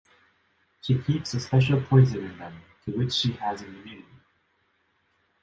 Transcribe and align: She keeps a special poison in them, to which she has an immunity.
She 0.81 0.97
keeps 0.97 1.35
a 1.35 1.39
special 1.39 1.79
poison 1.79 2.23
in 2.25 2.37
them, 2.39 2.63
to 2.85 2.91
which 2.97 3.13
she 3.13 3.33
has 3.33 3.61
an 3.61 3.67
immunity. 3.67 4.07